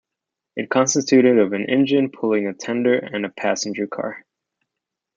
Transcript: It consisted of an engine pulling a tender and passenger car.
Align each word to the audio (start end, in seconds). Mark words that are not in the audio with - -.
It 0.55 0.71
consisted 0.71 1.27
of 1.27 1.53
an 1.53 1.69
engine 1.69 2.09
pulling 2.09 2.47
a 2.47 2.55
tender 2.55 2.97
and 2.97 3.23
passenger 3.35 3.85
car. 3.85 4.25